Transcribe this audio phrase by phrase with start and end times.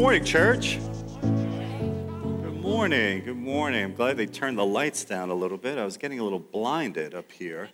[0.00, 0.78] morning, church.
[1.20, 3.22] Good morning.
[3.22, 3.84] Good morning.
[3.84, 5.76] I'm glad they turned the lights down a little bit.
[5.76, 7.68] I was getting a little blinded up here.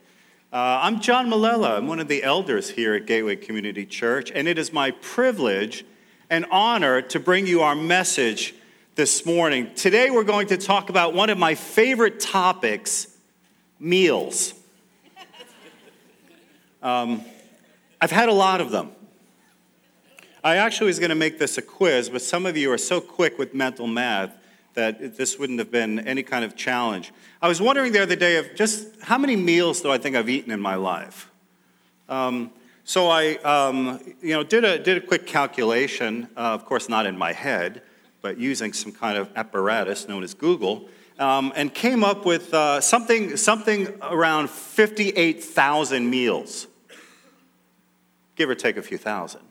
[0.53, 1.77] Uh, I'm John Maulella.
[1.77, 5.85] I'm one of the elders here at Gateway Community Church, and it is my privilege
[6.29, 8.57] and honor to bring you our message
[8.97, 9.73] this morning.
[9.77, 13.07] Today, we're going to talk about one of my favorite topics
[13.79, 14.53] meals.
[16.83, 17.25] Um,
[18.01, 18.96] I've had a lot of them.
[20.47, 23.01] I actually was going to make this a quiz, but some of you are so
[23.01, 24.33] quick with mental math
[24.75, 27.13] that this wouldn't have been any kind of challenge.
[27.43, 30.29] I was wondering the other day of just how many meals do I think I've
[30.29, 31.33] eaten in my life?
[32.09, 32.53] Um,
[32.85, 37.07] so I, um, you know, did a, did a quick calculation, uh, of course not
[37.07, 37.83] in my head,
[38.23, 40.89] but using some kind of apparatus known as Google,
[41.19, 46.69] um, and came up with uh, something, something around 58,000 meals,
[48.37, 49.46] give or take a few thousand.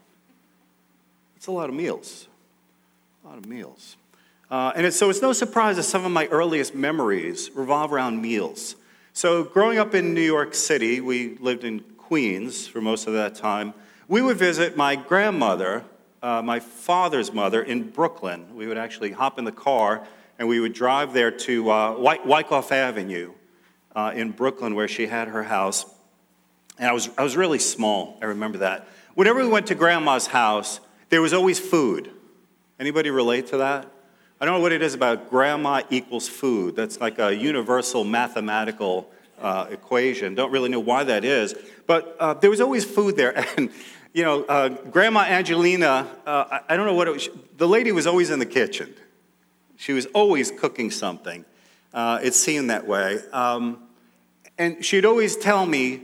[1.46, 2.28] It's a lot of meals.
[3.24, 3.98] A lot of meals.
[4.50, 8.76] Uh, and so it's no surprise that some of my earliest memories revolve around meals.
[9.14, 13.36] So, growing up in New York City, we lived in Queens for most of that
[13.36, 13.76] time.
[14.08, 15.84] We would visit my grandmother,
[16.24, 18.56] uh, my father's mother, in Brooklyn.
[18.56, 20.08] We would actually hop in the car
[20.40, 23.34] and we would drive there to uh, Wyckoff Avenue
[23.96, 25.86] uh, in Brooklyn, where she had her house.
[26.80, 28.88] And I was, I was really small, I remember that.
[29.14, 32.12] Whenever we went to grandma's house, there was always food.
[32.80, 33.92] Anybody relate to that?
[34.40, 36.76] I don't know what it is about grandma equals food.
[36.76, 40.36] That's like a universal mathematical uh, equation.
[40.36, 41.56] Don't really know why that is.
[41.88, 43.46] But uh, there was always food there.
[43.58, 43.70] And,
[44.14, 47.30] you know, uh, Grandma Angelina, uh, I don't know what it was.
[47.58, 48.94] The lady was always in the kitchen.
[49.76, 51.44] She was always cooking something.
[51.94, 53.20] Uh, it seemed that way.
[53.34, 53.84] Um,
[54.58, 56.02] and she'd always tell me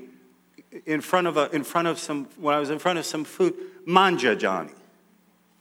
[0.85, 3.23] in front of, a, in front of some, when I was in front of some
[3.23, 3.53] food,
[3.85, 4.71] manja, Johnny.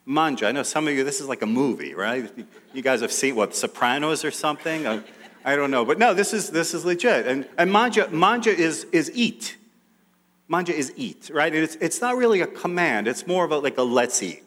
[0.05, 0.47] Manja.
[0.47, 2.31] I know some of you, this is like a movie, right?
[2.73, 4.87] You guys have seen what, Sopranos or something?
[4.87, 5.03] I,
[5.45, 5.85] I don't know.
[5.85, 7.27] But no, this is, this is legit.
[7.27, 9.57] And, and manja, manja is, is eat.
[10.49, 11.53] Manja is eat, right?
[11.53, 14.43] And it's, it's not really a command, it's more of a, like a let's eat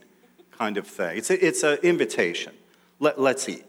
[0.58, 1.18] kind of thing.
[1.18, 2.54] It's, a, it's an invitation.
[3.00, 3.66] Let, let's eat.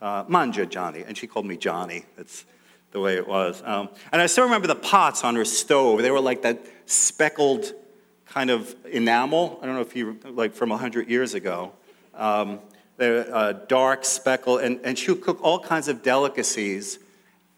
[0.00, 1.04] Uh, manja, Johnny.
[1.06, 2.04] And she called me Johnny.
[2.16, 2.44] That's
[2.92, 3.62] the way it was.
[3.64, 6.02] Um, and I still remember the pots on her stove.
[6.02, 7.72] They were like that speckled
[8.30, 9.58] kind of enamel.
[9.60, 11.72] I don't know if you, like from 100 years ago.
[12.14, 12.60] Um,
[12.96, 16.98] they're uh, dark, speckled, and, and she would cook all kinds of delicacies.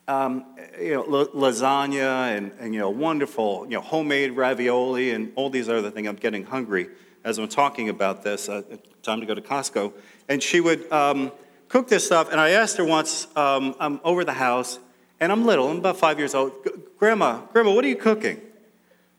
[0.08, 0.46] Um,
[0.80, 5.68] you know, lasagna and, and, you know, wonderful, you know, homemade ravioli and all these
[5.68, 6.08] other things.
[6.08, 6.88] I'm getting hungry
[7.24, 8.48] as I'm talking about this.
[8.48, 8.62] Uh,
[9.02, 9.92] time to go to Costco.
[10.28, 11.32] And she would um,
[11.68, 12.30] cook this stuff.
[12.30, 14.78] And I asked her once, um, I'm over the house,
[15.20, 16.52] and I'm little, I'm about five years old.
[16.98, 18.40] Grandma, Grandma, what are you cooking?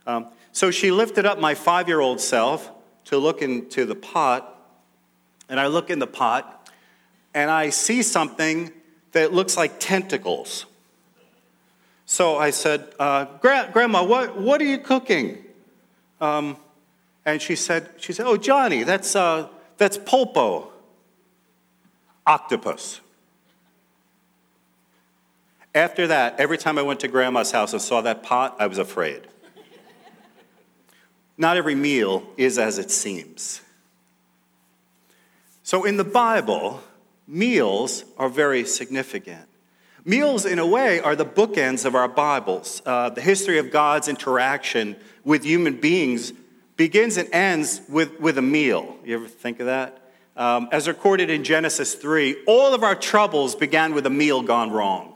[0.05, 2.71] Um, so she lifted up my five year old self
[3.05, 4.49] to look into the pot,
[5.49, 6.69] and I look in the pot,
[7.33, 8.71] and I see something
[9.11, 10.65] that looks like tentacles.
[12.05, 15.43] So I said, uh, Grandma, what, what are you cooking?
[16.21, 16.57] Um,
[17.25, 19.47] and she said, she said, Oh, Johnny, that's, uh,
[19.77, 20.67] that's pulpo,
[22.27, 23.01] octopus.
[25.73, 28.77] After that, every time I went to grandma's house and saw that pot, I was
[28.77, 29.27] afraid.
[31.43, 33.59] Not every meal is as it seems.
[35.61, 36.81] So in the Bible,
[37.27, 39.49] meals are very significant.
[40.05, 42.81] Meals, in a way, are the bookends of our Bibles.
[42.85, 44.95] Uh, the history of God's interaction
[45.25, 46.31] with human beings
[46.77, 48.95] begins and ends with, with a meal.
[49.03, 49.99] You ever think of that?
[50.37, 54.71] Um, as recorded in Genesis 3, all of our troubles began with a meal gone
[54.71, 55.12] wrong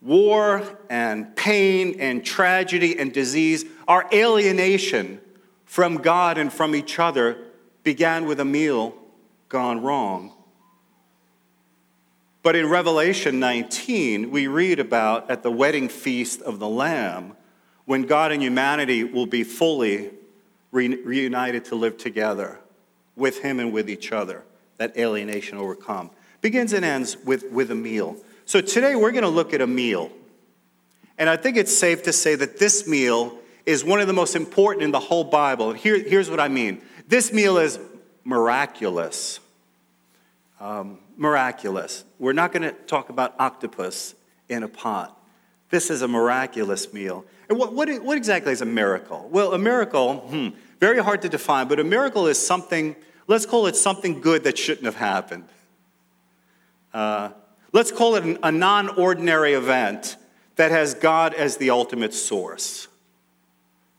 [0.00, 5.20] war and pain and tragedy and disease, our alienation
[5.64, 7.38] from God and from each other
[7.82, 8.94] began with a meal
[9.48, 10.32] gone wrong.
[12.42, 17.36] But in Revelation 19, we read about at the wedding feast of the Lamb
[17.84, 20.10] when God and humanity will be fully
[20.72, 22.60] reunited to live together
[23.16, 24.44] with Him and with each other,
[24.78, 26.10] that alienation overcome.
[26.40, 28.16] Begins and ends with, with a meal.
[28.50, 30.10] So today we're going to look at a meal.
[31.18, 34.34] And I think it's safe to say that this meal is one of the most
[34.34, 35.70] important in the whole Bible.
[35.70, 37.78] And here, here's what I mean this meal is
[38.24, 39.38] miraculous.
[40.58, 42.02] Um, miraculous.
[42.18, 44.16] We're not going to talk about octopus
[44.48, 45.16] in a pot.
[45.68, 47.24] This is a miraculous meal.
[47.48, 49.28] And what, what, what exactly is a miracle?
[49.30, 50.48] Well, a miracle, hmm,
[50.80, 52.96] very hard to define, but a miracle is something,
[53.28, 55.44] let's call it something good that shouldn't have happened.
[56.92, 57.28] Uh,
[57.72, 60.16] Let's call it a non ordinary event
[60.56, 62.88] that has God as the ultimate source.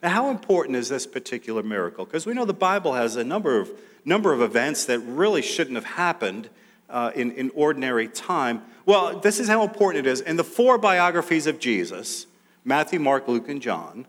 [0.04, 2.06] Now, how important is this particular miracle?
[2.06, 3.72] Because we know the Bible has a number of,
[4.04, 6.50] number of events that really shouldn't have happened
[6.90, 8.64] uh, in, in ordinary time.
[8.86, 10.22] Well, this is how important it is.
[10.22, 12.28] In the four biographies of Jesus
[12.64, 14.06] Matthew, Mark, Luke, and John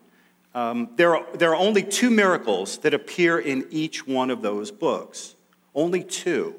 [0.54, 4.70] um, there, are, there are only two miracles that appear in each one of those
[4.70, 5.34] books.
[5.74, 6.54] Only two.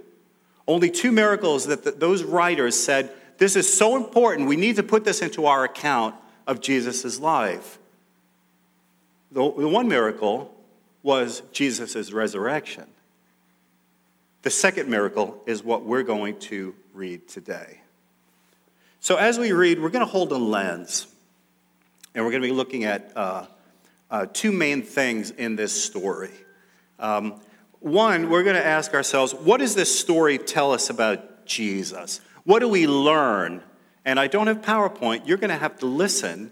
[0.67, 4.83] Only two miracles that the, those writers said, this is so important, we need to
[4.83, 6.15] put this into our account
[6.47, 7.79] of Jesus' life.
[9.31, 10.53] The, the one miracle
[11.01, 12.85] was Jesus' resurrection.
[14.43, 17.79] The second miracle is what we're going to read today.
[18.99, 21.07] So, as we read, we're going to hold a lens,
[22.13, 23.45] and we're going to be looking at uh,
[24.09, 26.31] uh, two main things in this story.
[26.99, 27.41] Um,
[27.83, 32.21] one, we're going to ask ourselves, what does this story tell us about Jesus?
[32.45, 33.61] What do we learn?
[34.05, 35.27] And I don't have PowerPoint.
[35.27, 36.51] You're going to have to listen.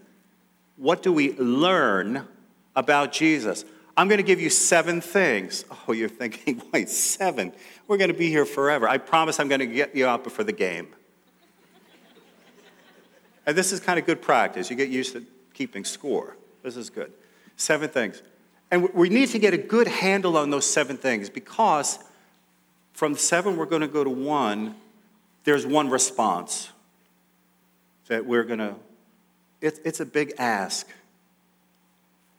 [0.75, 2.27] What do we learn
[2.75, 3.63] about Jesus?
[3.95, 5.65] I'm going to give you seven things.
[5.87, 7.53] Oh, you're thinking, wait, seven?
[7.87, 8.87] We're going to be here forever.
[8.87, 10.89] I promise I'm going to get you out before the game.
[13.45, 14.69] And this is kind of good practice.
[14.69, 16.37] You get used to keeping score.
[16.61, 17.11] This is good.
[17.55, 18.21] Seven things.
[18.71, 21.99] And we need to get a good handle on those seven things because
[22.93, 24.75] from seven, we're going to go to one.
[25.43, 26.69] There's one response
[28.07, 28.75] that we're going to,
[29.59, 30.87] it, it's a big ask.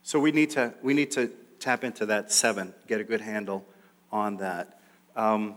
[0.03, 1.31] So we need to, we need to
[1.61, 3.65] tap into that seven, get a good handle
[4.11, 4.81] on that.
[5.15, 5.57] Um,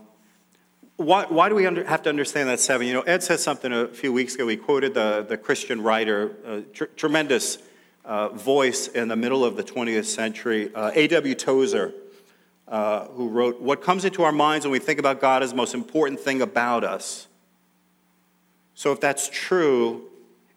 [0.96, 2.86] why, why, do we under, have to understand that seven?
[2.86, 4.48] You know, Ed said something a few weeks ago.
[4.48, 7.58] He quoted the, the Christian writer, uh, tr- tremendous
[8.06, 11.34] uh, voice in the middle of the 20th century, uh, A.W.
[11.34, 11.92] Tozer,
[12.68, 15.56] uh, who wrote, What comes into our minds when we think about God is the
[15.56, 17.26] most important thing about us.
[18.74, 20.04] So, if that's true,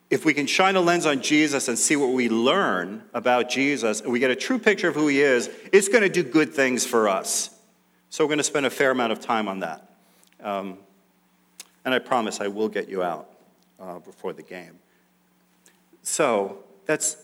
[0.09, 4.01] if we can shine a lens on Jesus and see what we learn about Jesus,
[4.01, 6.53] and we get a true picture of who he is, it's going to do good
[6.53, 7.49] things for us.
[8.11, 9.89] So, we're going to spend a fair amount of time on that.
[10.43, 10.77] Um,
[11.83, 13.27] and I promise I will get you out
[13.79, 14.77] uh, before the game.
[16.03, 17.17] So, that's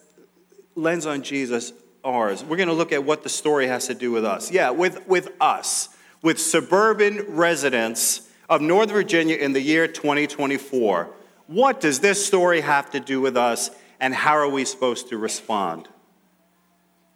[0.76, 1.74] lens on Jesus
[2.04, 2.44] ours.
[2.44, 4.52] We're going to look at what the story has to do with us.
[4.52, 5.90] Yeah, with, with us,
[6.22, 11.10] with suburban residents of Northern Virginia in the year 2024.
[11.48, 15.18] What does this story have to do with us, and how are we supposed to
[15.18, 15.88] respond?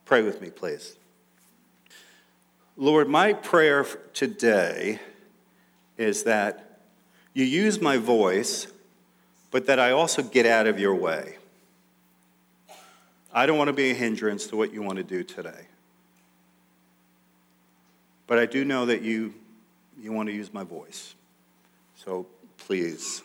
[0.05, 0.95] Pray with me, please.
[2.75, 4.99] Lord, my prayer today
[5.97, 6.81] is that
[7.33, 8.67] you use my voice,
[9.51, 11.37] but that I also get out of your way.
[13.33, 15.67] I don't want to be a hindrance to what you want to do today.
[18.25, 19.33] But I do know that you,
[19.99, 21.15] you want to use my voice.
[21.95, 22.25] So
[22.57, 23.23] please.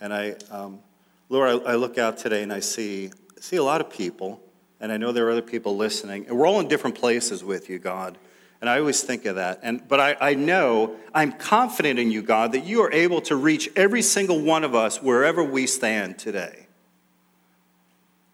[0.00, 0.80] And I, um,
[1.28, 4.40] Lord, I, I look out today and I see, see a lot of people,
[4.80, 7.70] and I know there are other people listening, and we're all in different places with
[7.70, 8.18] you, God.
[8.60, 9.60] And I always think of that.
[9.62, 13.36] And, but I, I know, I'm confident in you, God, that you are able to
[13.36, 16.61] reach every single one of us wherever we stand today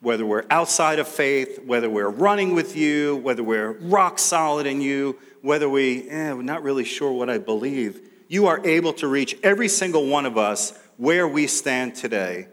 [0.01, 4.81] whether we're outside of faith, whether we're running with you, whether we're rock solid in
[4.81, 9.09] you, whether we, eh, we're not really sure what I believe, you are able to
[9.09, 12.47] reach every single one of us where we stand today.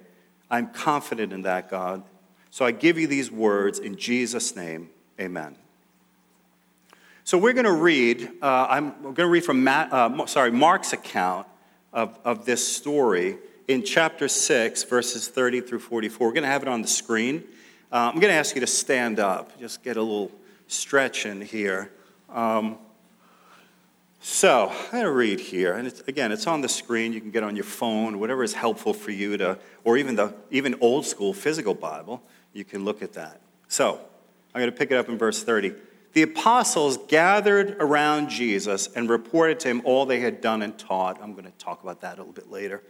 [0.50, 2.04] I'm confident in that, God.
[2.50, 4.90] So I give you these words in Jesus' name.
[5.20, 5.56] Amen.
[7.26, 10.94] So we're going to read, uh, I'm going to read from Matt, uh, sorry, Mark's
[10.94, 11.48] account
[11.92, 13.38] of, of this story
[13.68, 16.28] in chapter 6, verses 30 through 44.
[16.28, 17.44] We're going to have it on the screen.
[17.92, 20.32] Uh, I'm going to ask you to stand up, just get a little
[20.68, 21.92] stretch in here.
[22.30, 22.78] Um,
[24.20, 27.14] so I'm going to read here, and it's, again, it's on the screen.
[27.14, 30.34] You can get on your phone, whatever is helpful for you to, or even the
[30.50, 32.24] even old school physical Bible.
[32.52, 33.40] You can look at that.
[33.68, 34.00] So
[34.54, 35.74] I'm going to pick it up in verse 30.
[36.14, 41.22] The apostles gathered around Jesus and reported to him all they had done and taught.
[41.22, 42.82] I'm going to talk about that a little bit later.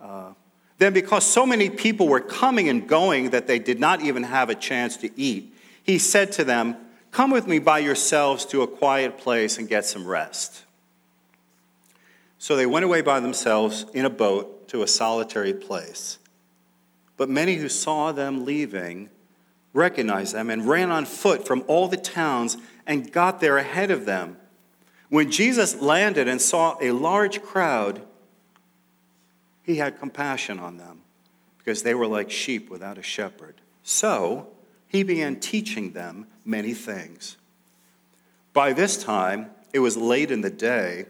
[0.00, 0.32] Uh,
[0.78, 4.48] then, because so many people were coming and going that they did not even have
[4.48, 6.76] a chance to eat, he said to them,
[7.10, 10.64] Come with me by yourselves to a quiet place and get some rest.
[12.38, 16.18] So they went away by themselves in a boat to a solitary place.
[17.16, 19.10] But many who saw them leaving
[19.74, 24.06] recognized them and ran on foot from all the towns and got there ahead of
[24.06, 24.38] them.
[25.10, 28.00] When Jesus landed and saw a large crowd,
[29.62, 31.02] he had compassion on them
[31.58, 33.54] because they were like sheep without a shepherd.
[33.82, 34.48] So
[34.88, 37.36] he began teaching them many things.
[38.52, 41.06] By this time, it was late in the day,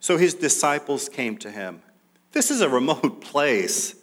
[0.00, 1.82] so his disciples came to him.
[2.32, 3.94] This is a remote place,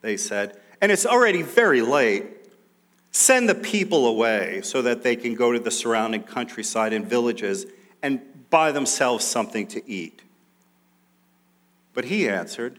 [0.00, 2.24] they said, and it's already very late.
[3.12, 7.66] Send the people away so that they can go to the surrounding countryside and villages
[8.02, 10.22] and buy themselves something to eat.
[11.92, 12.78] But he answered,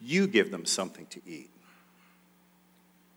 [0.00, 1.50] You give them something to eat.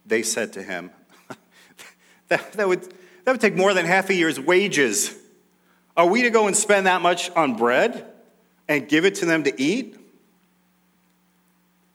[0.05, 0.91] They said to him,
[2.27, 2.81] that, that, would,
[3.25, 5.15] that would take more than half a year's wages.
[5.95, 8.05] Are we to go and spend that much on bread
[8.67, 9.97] and give it to them to eat?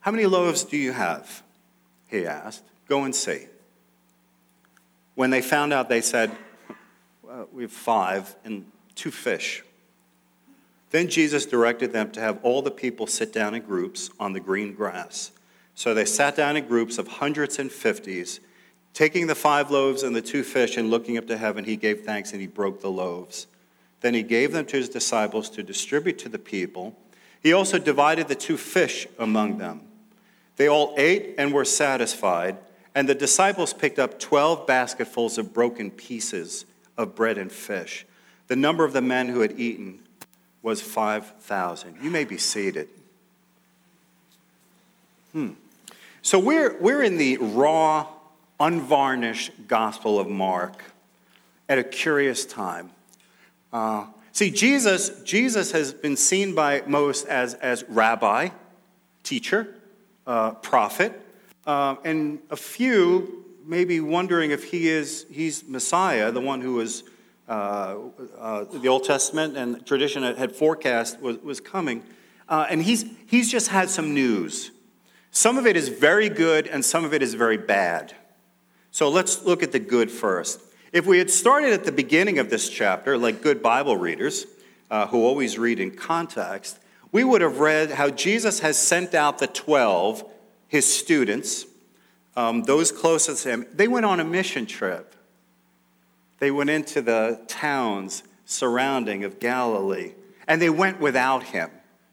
[0.00, 1.42] How many loaves do you have?
[2.06, 2.62] He asked.
[2.88, 3.46] Go and see.
[5.16, 6.30] When they found out, they said,
[7.22, 9.64] well, We have five and two fish.
[10.90, 14.40] Then Jesus directed them to have all the people sit down in groups on the
[14.40, 15.32] green grass.
[15.74, 18.40] So they sat down in groups of hundreds and fifties.
[18.94, 22.00] Taking the five loaves and the two fish and looking up to heaven, he gave
[22.00, 23.46] thanks and he broke the loaves.
[24.00, 26.96] Then he gave them to his disciples to distribute to the people.
[27.42, 29.82] He also divided the two fish among them.
[30.56, 32.56] They all ate and were satisfied,
[32.94, 36.64] and the disciples picked up 12 basketfuls of broken pieces
[36.96, 38.06] of bread and fish.
[38.46, 40.05] The number of the men who had eaten
[40.66, 41.98] was 5,000.
[42.02, 42.88] You may be seated.
[45.30, 45.50] Hmm.
[46.22, 48.08] So we're, we're in the raw,
[48.58, 50.82] unvarnished Gospel of Mark
[51.68, 52.90] at a curious time.
[53.72, 58.48] Uh, see, Jesus, Jesus has been seen by most as, as rabbi,
[59.22, 59.72] teacher,
[60.26, 61.12] uh, prophet,
[61.64, 67.04] uh, and a few maybe wondering if he is he's Messiah, the one who was
[67.48, 67.96] uh,
[68.38, 72.02] uh, the Old Testament and tradition had forecast was, was coming.
[72.48, 74.70] Uh, and he's, he's just had some news.
[75.30, 78.14] Some of it is very good, and some of it is very bad.
[78.90, 80.60] So let's look at the good first.
[80.92, 84.46] If we had started at the beginning of this chapter, like good Bible readers
[84.90, 86.78] uh, who always read in context,
[87.12, 90.24] we would have read how Jesus has sent out the 12,
[90.68, 91.66] his students,
[92.36, 93.66] um, those closest to him.
[93.74, 95.15] They went on a mission trip.
[96.38, 100.12] They went into the towns surrounding of Galilee,
[100.46, 101.70] and they went without him.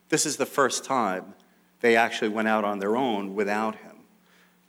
[0.09, 1.33] This is the first time
[1.81, 3.97] they actually went out on their own without him.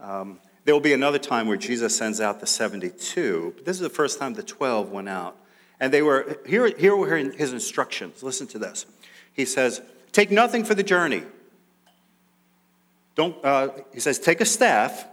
[0.00, 3.82] Um, there will be another time where Jesus sends out the 72, but this is
[3.82, 5.36] the first time the 12 went out.
[5.78, 8.22] And they were, here, here were his instructions.
[8.22, 8.86] Listen to this.
[9.32, 9.82] He says,
[10.12, 11.24] Take nothing for the journey.
[13.16, 15.06] Don't, uh, he says, Take a staff.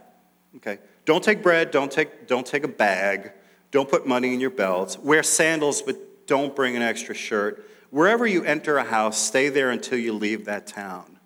[0.57, 0.79] Okay.
[1.05, 1.71] Don't take bread.
[1.71, 3.31] Don't take, don't take a bag.
[3.71, 4.97] Don't put money in your belts.
[4.99, 7.65] Wear sandals, but don't bring an extra shirt.
[7.89, 11.17] Wherever you enter a house, stay there until you leave that town.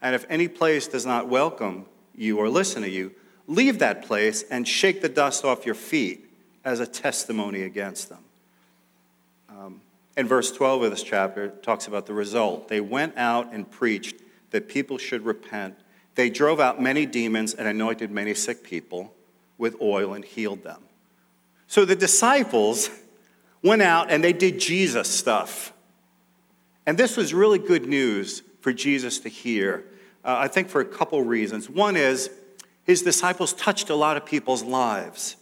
[0.00, 3.12] And if any place does not welcome you or listen to you,
[3.46, 6.28] leave that place and shake the dust off your feet
[6.64, 8.24] as a testimony against them.
[9.48, 9.80] Um,
[10.16, 12.68] and verse 12 of this chapter talks about the result.
[12.68, 14.16] They went out and preached
[14.50, 15.76] that people should repent.
[16.14, 19.14] They drove out many demons and anointed many sick people
[19.56, 20.82] with oil and healed them.
[21.72, 22.90] So the disciples
[23.62, 25.72] went out and they did Jesus stuff.
[26.84, 29.82] And this was really good news for Jesus to hear,
[30.22, 31.70] uh, I think for a couple reasons.
[31.70, 32.28] One is
[32.84, 35.36] his disciples touched a lot of people's lives.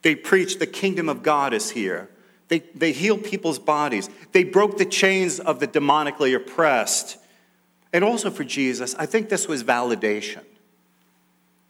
[0.00, 2.08] They preached the kingdom of God is here.
[2.48, 4.08] They, they healed people's bodies.
[4.32, 7.18] They broke the chains of the demonically oppressed.
[7.92, 10.44] And also for Jesus, I think this was validation.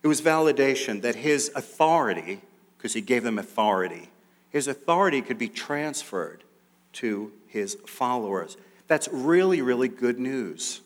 [0.04, 2.42] It was validation that his authority
[2.84, 4.10] because he gave them authority.
[4.50, 6.44] His authority could be transferred
[6.92, 8.58] to his followers.
[8.88, 10.82] That's really, really good news.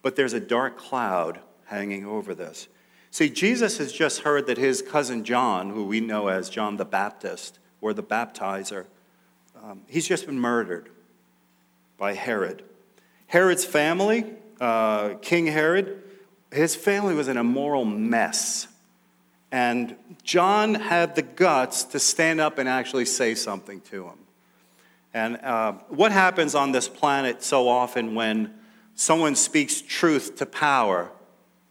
[0.00, 2.68] But there's a dark cloud hanging over this.
[3.10, 6.86] See, Jesus has just heard that his cousin John, who we know as John the
[6.86, 8.86] Baptist or the baptizer,
[9.62, 10.88] um, he's just been murdered
[11.98, 12.62] by Herod.
[13.26, 14.24] Herod's family,
[14.58, 16.02] uh, King Herod,
[16.50, 18.68] his family was an immoral mess.
[19.52, 24.18] And John had the guts to stand up and actually say something to him.
[25.12, 28.54] And uh, what happens on this planet so often when
[28.94, 31.10] someone speaks truth to power?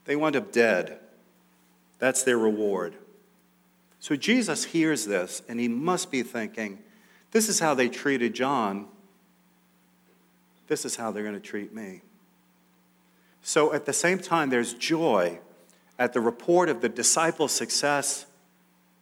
[0.05, 0.99] They wind up dead.
[1.97, 2.93] That's their reward.
[3.99, 6.79] So Jesus hears this, and he must be thinking,
[7.31, 8.87] this is how they treated John.
[10.67, 12.01] This is how they're going to treat me.
[13.41, 15.39] So at the same time, there's joy
[15.99, 18.25] at the report of the disciples' success,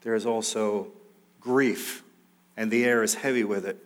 [0.02, 0.88] there is also
[1.40, 2.04] grief,
[2.58, 3.78] and the air is heavy with it.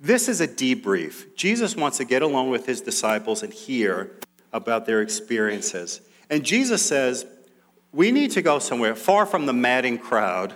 [0.00, 1.34] This is a debrief.
[1.36, 4.10] Jesus wants to get along with his disciples and hear
[4.52, 6.00] about their experiences.
[6.28, 7.26] And Jesus says,
[7.92, 10.54] We need to go somewhere far from the madding crowd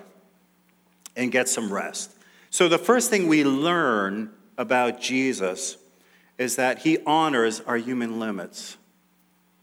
[1.17, 2.13] and get some rest.
[2.51, 5.77] So, the first thing we learn about Jesus
[6.39, 8.77] is that he honors our human limits.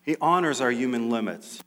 [0.06, 1.64] He honors our human limits.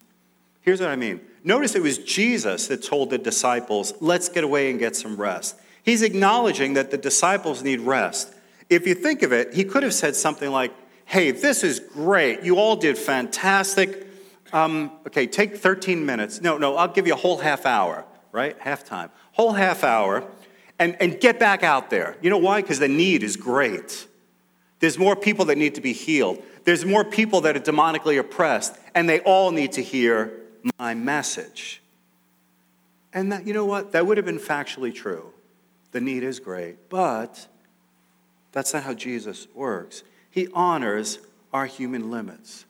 [0.60, 1.20] Here's what I mean.
[1.44, 5.56] Notice it was Jesus that told the disciples, let's get away and get some rest.
[5.82, 8.32] He's acknowledging that the disciples need rest.
[8.68, 10.72] If you think of it, he could have said something like,
[11.06, 12.42] hey, this is great.
[12.42, 14.06] You all did fantastic.
[14.52, 16.40] Um, okay, take 13 minutes.
[16.40, 18.56] No, no, I'll give you a whole half hour, right?
[18.58, 19.10] Half time.
[19.32, 20.24] Whole half hour,
[20.78, 22.16] and, and get back out there.
[22.20, 22.60] You know why?
[22.60, 24.06] Because the need is great.
[24.80, 26.42] There's more people that need to be healed.
[26.68, 30.34] There's more people that are demonically oppressed, and they all need to hear
[30.78, 31.80] my message.
[33.14, 33.92] And that, you know what?
[33.92, 35.32] That would have been factually true.
[35.92, 37.46] The need is great, but
[38.52, 40.02] that's not how Jesus works.
[40.30, 41.20] He honors
[41.54, 42.66] our human limits.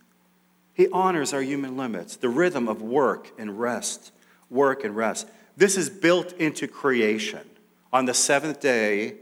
[0.75, 4.13] He honors our human limits, the rhythm of work and rest,
[4.49, 5.27] work and rest.
[5.57, 7.51] This is built into creation.
[7.93, 9.15] On the seventh day,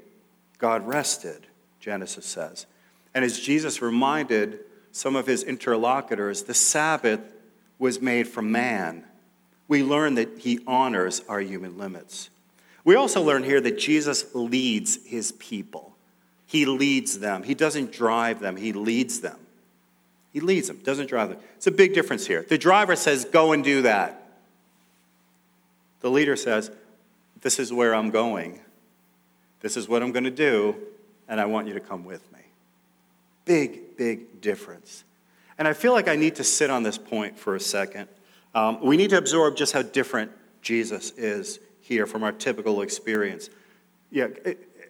[0.59, 1.47] God rested,
[1.81, 2.67] Genesis says.
[3.15, 4.66] And as Jesus reminded
[4.97, 7.21] some of his interlocutors, the Sabbath
[7.79, 9.05] was made for man.
[9.69, 12.31] We learn that he honors our human limits.
[12.83, 15.95] We also learn here that Jesus leads his people.
[16.47, 17.43] He leads them.
[17.43, 19.39] He doesn't drive them, he leads them.
[20.33, 21.41] He leads them, doesn't drive them.
[21.57, 22.47] It's a big difference here.
[22.49, 24.31] The driver says, Go and do that.
[26.01, 26.71] The leader says,
[27.43, 28.61] This is where I'm going.
[29.61, 30.75] This is what I'm going to do,
[31.29, 32.46] and I want you to come with me.
[33.47, 35.05] Big, big difference.
[35.57, 38.09] And I feel like I need to sit on this point for a second.
[38.55, 43.49] Um, we need to absorb just how different Jesus is here from our typical experience.
[44.11, 44.29] Yeah,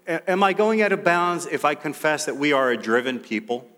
[0.06, 3.68] am I going out of bounds if I confess that we are a driven people?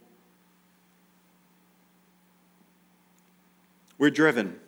[3.98, 4.58] We're driven.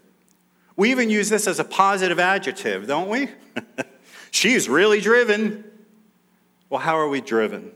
[0.76, 3.28] We even use this as a positive adjective, don't we?
[4.30, 5.64] She's really driven.
[6.68, 7.72] Well, how are we driven?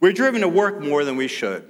[0.00, 1.64] We're driven to work more than we should.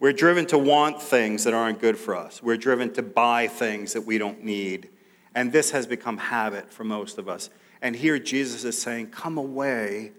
[0.00, 2.42] We're driven to want things that aren't good for us.
[2.42, 4.88] We're driven to buy things that we don't need.
[5.34, 7.50] And this has become habit for most of us.
[7.80, 10.12] And here Jesus is saying, Come away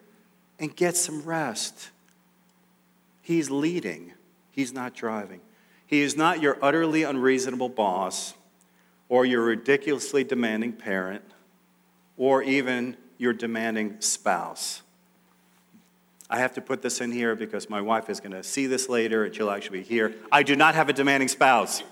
[0.57, 1.89] and get some rest.
[3.21, 4.13] He's leading,
[4.51, 5.41] He's not driving.
[5.85, 8.35] He is not your utterly unreasonable boss
[9.09, 11.23] or your ridiculously demanding parent
[12.15, 14.82] or even your demanding spouse.
[16.33, 18.89] I have to put this in here because my wife is going to see this
[18.89, 20.15] later and she'll actually be here.
[20.31, 21.83] I do not have a demanding spouse.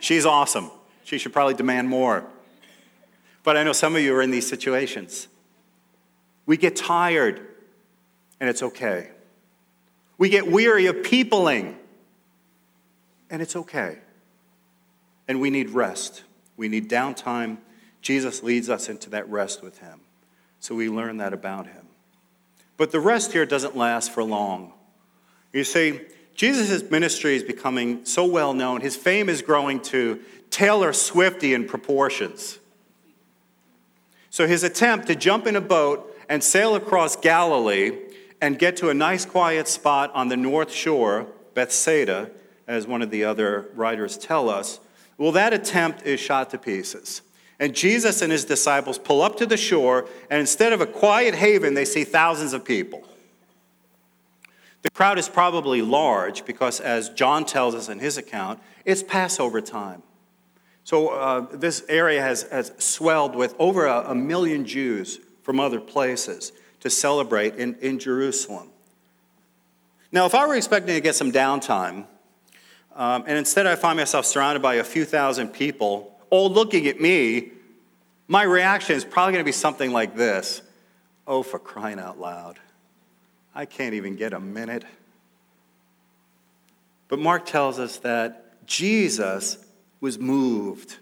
[0.00, 0.72] She's awesome.
[1.04, 2.24] She should probably demand more.
[3.44, 5.28] But I know some of you are in these situations.
[6.46, 7.40] We get tired,
[8.40, 9.12] and it's okay.
[10.18, 11.78] We get weary of peopling,
[13.30, 13.98] and it's okay.
[15.28, 16.24] And we need rest.
[16.56, 17.58] We need downtime.
[18.02, 20.00] Jesus leads us into that rest with Him.
[20.58, 21.86] So we learn that about Him.
[22.80, 24.72] But the rest here doesn't last for long.
[25.52, 26.00] You see,
[26.34, 31.66] Jesus' ministry is becoming so well known, his fame is growing to Taylor Swifty in
[31.66, 32.58] proportions.
[34.30, 37.98] So his attempt to jump in a boat and sail across Galilee
[38.40, 42.30] and get to a nice quiet spot on the north shore, Bethsaida,
[42.66, 44.80] as one of the other writers tell us,
[45.18, 47.20] well, that attempt is shot to pieces.
[47.60, 51.34] And Jesus and his disciples pull up to the shore, and instead of a quiet
[51.34, 53.06] haven, they see thousands of people.
[54.80, 59.60] The crowd is probably large because, as John tells us in his account, it's Passover
[59.60, 60.02] time.
[60.84, 65.78] So, uh, this area has, has swelled with over a, a, million Jews from other
[65.78, 68.70] places to celebrate in, in Jerusalem.
[70.10, 72.06] Now, if I were expecting to get some downtime,
[72.96, 77.00] um, and instead, I find myself surrounded by a few thousand people, all looking at
[77.00, 77.50] me.
[78.28, 80.62] My reaction is probably going to be something like this
[81.26, 82.58] Oh, for crying out loud.
[83.54, 84.84] I can't even get a minute.
[87.08, 89.58] But Mark tells us that Jesus
[90.00, 90.96] was moved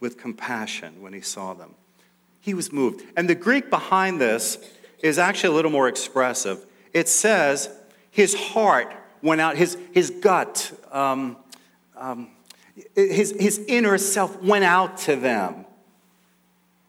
[0.00, 1.74] with compassion when he saw them.
[2.40, 3.04] He was moved.
[3.16, 4.58] And the Greek behind this
[5.00, 6.66] is actually a little more expressive.
[6.92, 7.70] It says,
[8.10, 11.36] his heart went out, his, his gut, um,
[11.96, 12.30] um,
[12.94, 15.66] his, his inner self went out to them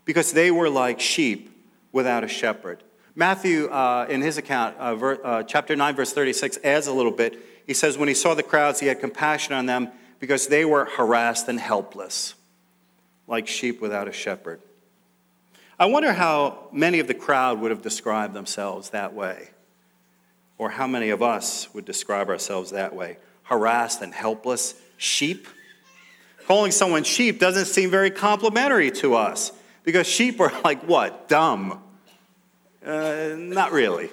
[0.06, 1.50] because they were like sheep
[1.92, 2.84] without a shepherd.
[3.16, 7.12] Matthew, uh, in his account, uh, ver, uh, chapter 9, verse 36, adds a little
[7.12, 7.38] bit.
[7.68, 10.86] He says, When he saw the crowds, he had compassion on them because they were
[10.86, 12.34] harassed and helpless,
[13.28, 14.62] like sheep without a shepherd.
[15.80, 19.50] I wonder how many of the crowd would have described themselves that way
[20.58, 25.48] or how many of us would describe ourselves that way harassed and helpless sheep?
[26.48, 29.52] Calling someone sheep doesn't seem very complimentary to us
[29.84, 31.30] because sheep are like what?
[31.30, 31.82] Dumb.
[32.86, 34.10] Uh, not really.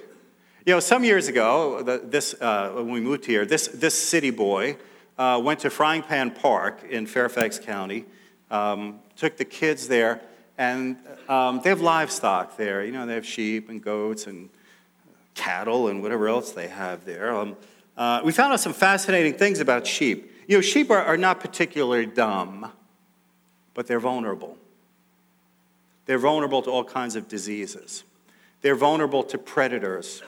[0.65, 4.77] You know, some years ago, this, uh, when we moved here, this, this city boy
[5.19, 8.05] uh, went to Frying Pan Park in Fairfax County,
[8.51, 10.21] um, took the kids there,
[10.57, 12.85] and um, they have livestock there.
[12.85, 14.51] You know, they have sheep and goats and
[15.35, 17.35] cattle and whatever else they have there.
[17.35, 17.57] Um,
[17.97, 20.30] uh, we found out some fascinating things about sheep.
[20.51, 22.73] You know, sheep are, are not particularly dumb,
[23.73, 24.57] but they're vulnerable.
[26.07, 28.03] They're vulnerable to all kinds of diseases.
[28.61, 30.25] They're vulnerable to predators.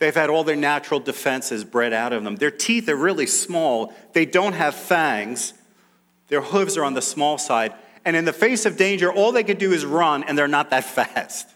[0.00, 2.34] They've had all their natural defenses bred out of them.
[2.34, 3.94] Their teeth are really small.
[4.14, 5.54] They don't have fangs.
[6.26, 7.72] Their hooves are on the small side.
[8.04, 10.70] And in the face of danger, all they could do is run, and they're not
[10.70, 11.48] that fast.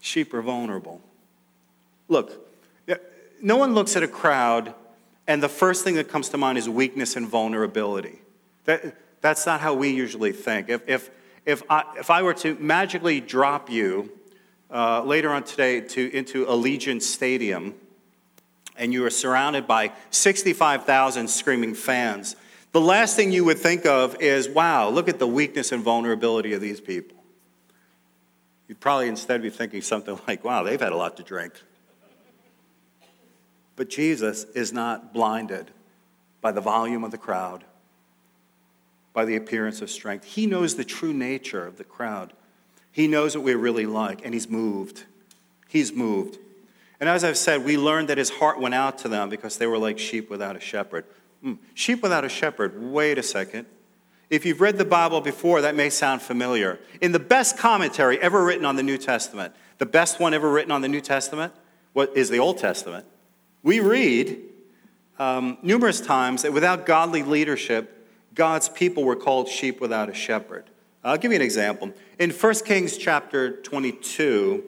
[0.00, 1.00] Sheep are vulnerable.
[2.06, 2.48] Look,
[3.42, 4.72] no one looks at a crowd,
[5.28, 8.18] and the first thing that comes to mind is weakness and vulnerability.
[8.64, 10.70] That, that's not how we usually think.
[10.70, 11.10] If, if,
[11.44, 14.10] if, I, if I were to magically drop you
[14.70, 17.74] uh, later on today to, into Allegiant Stadium,
[18.76, 22.34] and you are surrounded by 65,000 screaming fans,
[22.72, 26.54] the last thing you would think of is, wow, look at the weakness and vulnerability
[26.54, 27.18] of these people.
[28.66, 31.52] You'd probably instead be thinking something like, wow, they've had a lot to drink.
[33.78, 35.70] But Jesus is not blinded
[36.40, 37.62] by the volume of the crowd,
[39.12, 40.24] by the appearance of strength.
[40.24, 42.32] He knows the true nature of the crowd.
[42.90, 45.04] He knows what we're really like, and He's moved.
[45.68, 46.38] He's moved.
[46.98, 49.66] And as I've said, we learned that His heart went out to them because they
[49.68, 51.04] were like sheep without a shepherd.
[51.44, 52.82] Mm, sheep without a shepherd.
[52.82, 53.66] Wait a second.
[54.28, 56.80] If you've read the Bible before, that may sound familiar.
[57.00, 60.72] In the best commentary ever written on the New Testament, the best one ever written
[60.72, 61.52] on the New Testament,
[61.92, 63.06] what is the Old Testament?
[63.62, 64.40] We read
[65.18, 70.64] um, numerous times that without godly leadership, God's people were called sheep without a shepherd.
[71.02, 71.92] I'll give you an example.
[72.18, 74.62] In 1 Kings chapter 22,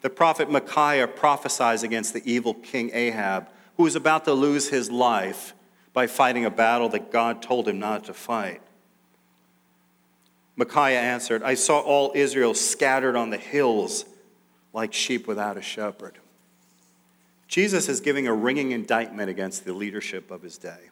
[0.00, 4.90] the prophet Micaiah prophesies against the evil king Ahab, who was about to lose his
[4.90, 5.54] life
[5.92, 8.60] by fighting a battle that God told him not to fight.
[10.56, 14.04] Micaiah answered, I saw all Israel scattered on the hills
[14.72, 16.18] like sheep without a shepherd.
[17.52, 20.88] Jesus is giving a ringing indictment against the leadership of his day.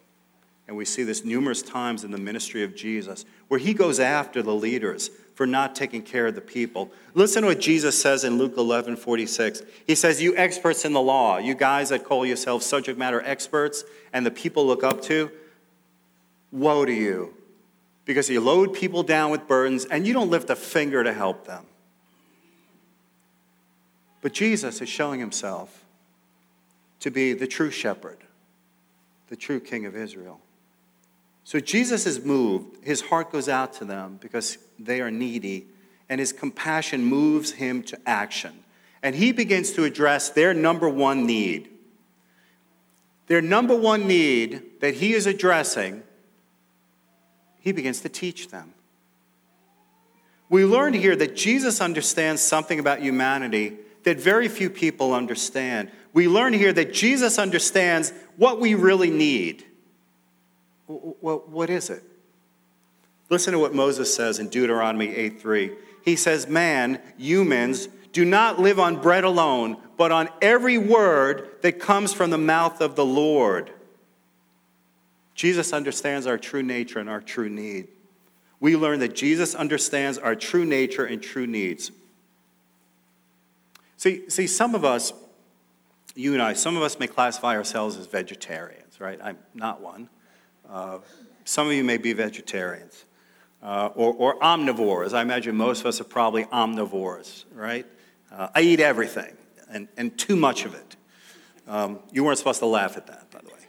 [0.68, 4.42] And we see this numerous times in the ministry of Jesus, where he goes after
[4.42, 6.92] the leaders for not taking care of the people.
[7.14, 9.62] Listen to what Jesus says in Luke 11 46.
[9.86, 13.82] He says, You experts in the law, you guys that call yourselves subject matter experts
[14.12, 15.30] and the people look up to,
[16.52, 17.32] woe to you,
[18.04, 21.46] because you load people down with burdens and you don't lift a finger to help
[21.46, 21.64] them.
[24.20, 25.79] But Jesus is showing himself
[27.00, 28.18] to be the true shepherd,
[29.28, 30.40] the true king of Israel.
[31.44, 32.84] So Jesus is moved.
[32.84, 35.66] His heart goes out to them because they are needy,
[36.08, 38.64] and his compassion moves him to action.
[39.02, 41.70] And he begins to address their number one need.
[43.26, 46.02] Their number one need that he is addressing,
[47.60, 48.74] he begins to teach them.
[50.48, 56.26] We learned here that Jesus understands something about humanity that very few people understand we
[56.26, 59.64] learn here that Jesus understands what we really need.
[60.86, 62.02] What is it?
[63.28, 65.70] Listen to what Moses says in Deuteronomy 8:3.
[66.04, 71.78] He says, "Man, humans, do not live on bread alone, but on every word that
[71.78, 73.70] comes from the mouth of the Lord."
[75.36, 77.86] Jesus understands our true nature and our true need.
[78.58, 81.92] We learn that Jesus understands our true nature and true needs.
[84.00, 85.12] See, see some of us
[86.14, 89.20] you and I, some of us may classify ourselves as vegetarians, right?
[89.22, 90.08] I'm not one.
[90.66, 91.00] Uh,
[91.44, 93.04] some of you may be vegetarians
[93.62, 95.12] uh, or, or, omnivores.
[95.12, 97.86] I imagine most of us are probably omnivores, right?
[98.32, 99.36] Uh, I eat everything
[99.68, 100.96] and, and too much of it.
[101.68, 103.60] Um, you weren't supposed to laugh at that, by the way.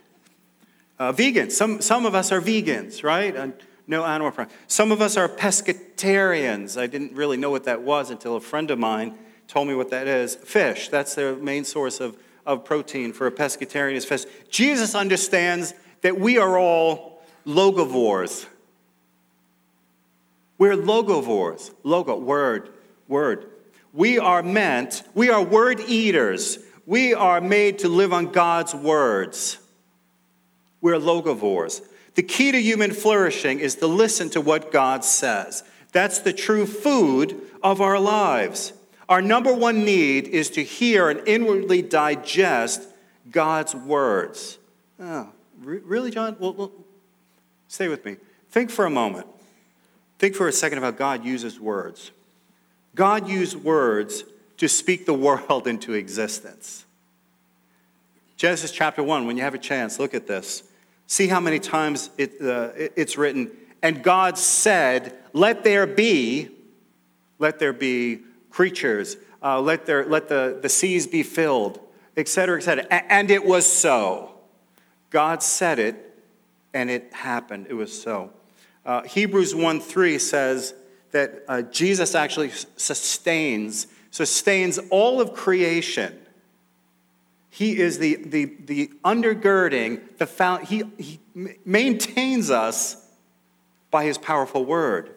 [0.98, 3.36] Uh, vegans, some, some of us are vegans, right?
[3.36, 3.52] And
[3.86, 4.54] no animal products.
[4.66, 6.80] Some of us are pescatarians.
[6.80, 9.18] I didn't really know what that was until a friend of mine
[9.52, 10.34] told me what that is.
[10.34, 14.24] Fish, that's their main source of of protein for a pescatarian is fish.
[14.50, 18.46] Jesus understands that we are all logivores.
[20.58, 21.72] We're logivores.
[21.82, 22.70] Logo, word,
[23.08, 23.46] word.
[23.92, 26.58] We are meant, we are word eaters.
[26.84, 29.58] We are made to live on God's words.
[30.80, 31.80] We're logivores.
[32.14, 35.62] The key to human flourishing is to listen to what God says.
[35.92, 38.72] That's the true food of our lives.
[39.08, 42.82] Our number one need is to hear and inwardly digest
[43.30, 44.58] God's words.
[45.00, 45.28] Oh,
[45.60, 46.36] really, John?
[46.38, 46.72] Well, well,
[47.68, 48.16] stay with me.
[48.50, 49.26] Think for a moment.
[50.18, 52.12] Think for a second about God uses words.
[52.94, 54.24] God used words
[54.58, 56.84] to speak the world into existence.
[58.36, 60.62] Genesis chapter 1, when you have a chance, look at this.
[61.06, 63.50] See how many times it, uh, it's written,
[63.82, 66.48] and God said, Let there be,
[67.38, 68.20] let there be
[68.52, 71.80] creatures, uh, let, there, let the, the seas be filled,
[72.16, 72.86] etc., etc.
[72.90, 74.34] And it was so.
[75.10, 76.24] God said it,
[76.72, 77.66] and it happened.
[77.68, 78.30] It was so.
[78.84, 80.74] Uh, Hebrews 1 3 says
[81.10, 86.18] that uh, Jesus actually sustains, sustains all of creation.
[87.50, 91.20] He is the, the, the undergirding, the found, he, he
[91.64, 92.96] maintains us
[93.90, 95.14] by his powerful word.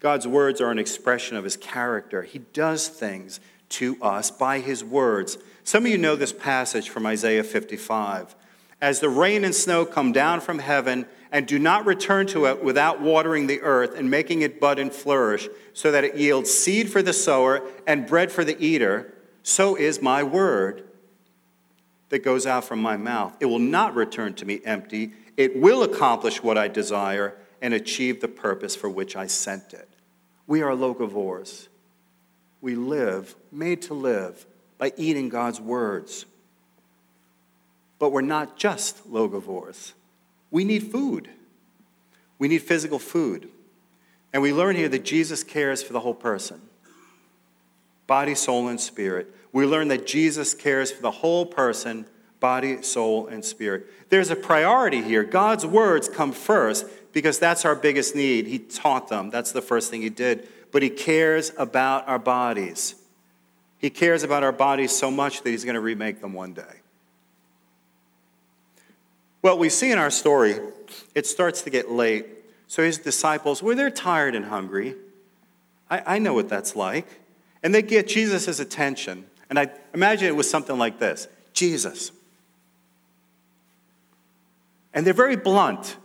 [0.00, 2.22] God's words are an expression of his character.
[2.22, 3.38] He does things
[3.70, 5.36] to us by his words.
[5.62, 8.34] Some of you know this passage from Isaiah 55.
[8.80, 12.64] As the rain and snow come down from heaven and do not return to it
[12.64, 16.90] without watering the earth and making it bud and flourish, so that it yields seed
[16.90, 20.82] for the sower and bread for the eater, so is my word
[22.08, 23.36] that goes out from my mouth.
[23.38, 28.20] It will not return to me empty, it will accomplish what I desire and achieve
[28.20, 29.88] the purpose for which I sent it.
[30.46, 31.68] We are logivores.
[32.60, 34.46] We live, made to live,
[34.78, 36.26] by eating God's words.
[37.98, 39.92] But we're not just logivores.
[40.50, 41.28] We need food.
[42.38, 43.48] We need physical food.
[44.32, 46.60] And we learn here that Jesus cares for the whole person
[48.06, 49.32] body, soul, and spirit.
[49.52, 52.06] We learn that Jesus cares for the whole person
[52.40, 53.86] body, soul, and spirit.
[54.08, 55.22] There's a priority here.
[55.22, 58.46] God's words come first because that's our biggest need.
[58.46, 60.48] He taught them, that's the first thing He did.
[60.72, 62.94] But He cares about our bodies.
[63.78, 66.80] He cares about our bodies so much that He's going to remake them one day.
[69.42, 70.56] Well, we see in our story,
[71.14, 72.26] it starts to get late.
[72.66, 74.94] So his disciples, well, they're tired and hungry.
[75.90, 77.06] I, I know what that's like.
[77.62, 79.26] And they get Jesus' attention.
[79.48, 82.12] And I imagine it was something like this Jesus.
[84.92, 85.96] And they're very blunt.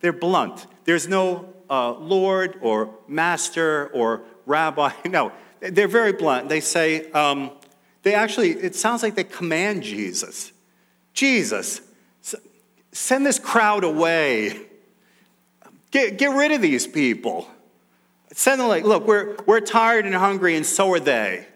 [0.00, 0.66] They're blunt.
[0.84, 4.90] There's no uh, Lord or Master or Rabbi.
[5.06, 6.48] No, they're very blunt.
[6.48, 7.50] They say, um,
[8.02, 10.52] they actually, it sounds like they command Jesus.
[11.14, 11.80] Jesus,
[12.92, 14.66] send this crowd away.
[15.90, 17.48] Get, get rid of these people.
[18.32, 21.46] Send them like, look, we're, we're tired and hungry, and so are they.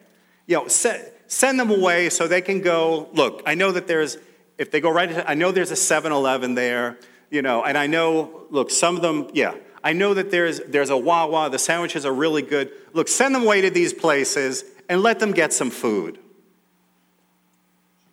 [0.46, 3.08] You know, send, send them away so they can go.
[3.12, 4.16] Look, I know that there's,
[4.56, 6.98] if they go right, I know there's a 7 Eleven there,
[7.30, 10.90] you know, and I know, look, some of them, yeah, I know that there's, there's
[10.90, 12.70] a Wawa, the sandwiches are really good.
[12.92, 16.18] Look, send them away to these places and let them get some food.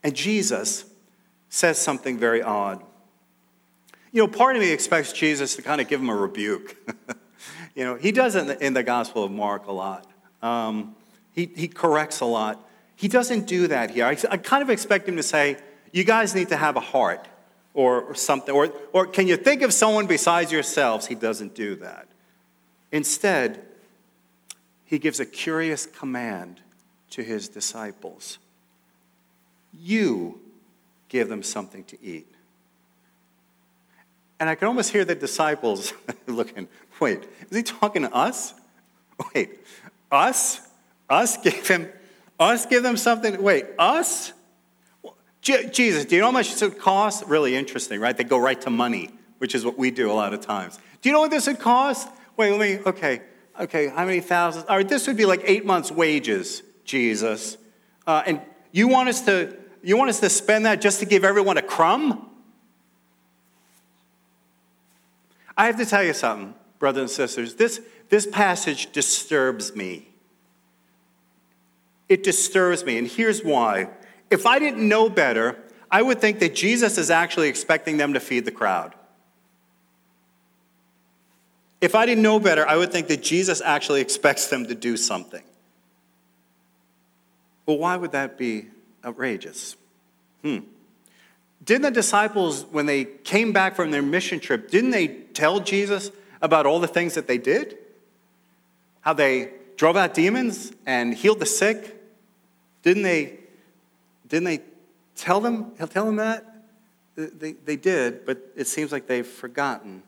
[0.04, 0.86] And Jesus
[1.50, 2.84] says something very odd.
[4.12, 6.78] You know, part of me expects Jesus to kind of give him a rebuke.
[7.76, 10.06] you know, he does it in the, in the Gospel of Mark a lot.
[10.42, 10.96] Um,
[11.34, 12.66] he, he corrects a lot.
[12.96, 14.06] He doesn't do that here.
[14.06, 15.58] I, I kind of expect him to say,
[15.92, 17.28] You guys need to have a heart
[17.76, 18.56] or, or something.
[18.56, 21.06] Or, or can you think of someone besides yourselves?
[21.06, 22.08] He doesn't do that.
[22.92, 23.62] Instead,
[24.86, 26.62] he gives a curious command
[27.12, 28.40] to his disciples
[29.74, 30.40] You
[31.10, 32.28] give them something to eat.
[34.40, 35.94] And I can almost hear the disciples
[36.28, 36.68] looking,
[37.00, 38.54] wait, is he talking to us?
[39.34, 39.60] Wait,
[40.12, 40.62] us?
[41.10, 41.90] Us give him,
[42.40, 43.42] us give them something?
[43.42, 44.34] Wait, us?
[45.46, 47.24] Jesus, do you know how much this would cost?
[47.28, 48.18] Really interesting, right?
[48.18, 50.80] They go right to money, which is what we do a lot of times.
[51.04, 52.10] Do you know what this would cost?
[52.36, 53.22] Wait, let me, okay,
[53.60, 54.66] okay, how many thousands?
[54.68, 57.58] All right, this would be like eight months' wages, Jesus.
[58.08, 61.24] Uh, and you want us to, you want us to spend that just to give
[61.24, 62.28] everyone a crumb?
[65.56, 67.54] I have to tell you something, brothers and sisters.
[67.54, 70.10] This, this passage disturbs me.
[72.10, 73.90] It disturbs me, and here's why.
[74.30, 75.58] If I didn't know better,
[75.92, 78.94] I would think that Jesus is actually expecting them to feed the crowd.
[81.82, 84.98] If I didn't know better, I would think that Jesus actually expects them to do
[84.98, 85.44] something.
[87.66, 88.68] Well, why would that be
[89.04, 89.76] outrageous?
[90.42, 90.60] Hmm.
[91.64, 96.12] Didn't the disciples, when they came back from their mission trip, didn't they tell Jesus
[96.42, 97.78] about all the things that they did?
[99.02, 101.96] How they drove out demons and healed the sick?
[102.84, 103.40] Didn't they,
[104.28, 104.62] didn't they
[105.16, 106.46] tell them, tell them that?
[107.16, 110.04] They, they did, but it seems like they've forgotten.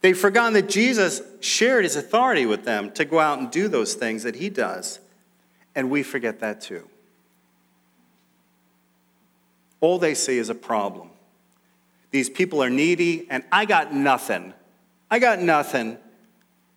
[0.00, 3.94] They've forgotten that Jesus shared his authority with them to go out and do those
[3.94, 5.00] things that he does.
[5.74, 6.88] And we forget that too.
[9.80, 11.10] All they see is a problem.
[12.10, 14.54] These people are needy, and I got nothing.
[15.10, 15.98] I got nothing.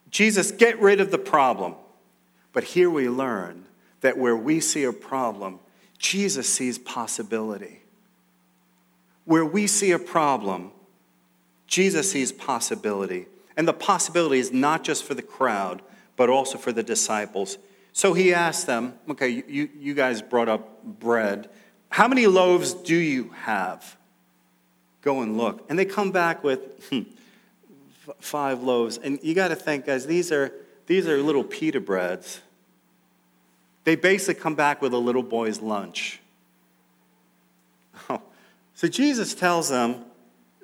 [0.10, 1.76] Jesus, get rid of the problem.
[2.54, 3.66] But here we learn
[4.02, 5.60] that where we see a problem,
[6.02, 7.84] Jesus sees possibility.
[9.26, 10.72] Where we see a problem,
[11.68, 13.28] Jesus sees possibility.
[13.56, 15.84] And the possibility is not just for the crowd,
[16.18, 17.60] but also for the disciples.
[17.94, 21.50] So he asked them, okay, you, you guys brought up bread.
[21.90, 23.96] How many loaves do you have?
[25.04, 25.64] Go and look.
[25.70, 27.02] And they come back with hmm,
[28.20, 28.98] five loaves.
[28.98, 30.52] And you got to think, guys, these are,
[30.88, 32.42] these are little pita breads.
[33.84, 36.20] They basically come back with a little boy's lunch.
[38.10, 38.22] Oh.
[38.74, 40.06] So Jesus tells them,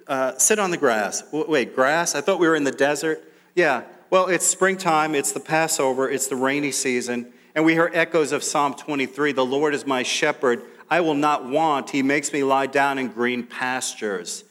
[0.07, 1.23] uh, sit on the grass.
[1.31, 2.15] Wait, grass?
[2.15, 3.21] I thought we were in the desert.
[3.55, 8.31] Yeah, well, it's springtime, it's the Passover, it's the rainy season, and we hear echoes
[8.31, 11.89] of Psalm 23 The Lord is my shepherd, I will not want.
[11.89, 14.45] He makes me lie down in green pastures,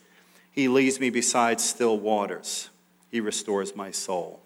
[0.51, 2.69] He leads me beside still waters,
[3.09, 4.41] He restores my soul.